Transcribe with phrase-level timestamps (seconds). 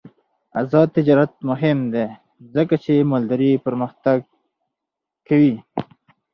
[0.61, 2.05] آزاد تجارت مهم دی
[2.55, 4.19] ځکه چې مالداري پرمختګ
[5.27, 5.55] کوي.